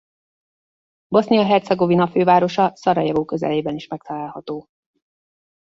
Bosznia-Hercegovina 1.07 2.07
fővárosa 2.07 2.71
szarajevó 2.75 3.25
közelében 3.25 3.75
is 3.75 3.87
megtalálható. 3.87 4.67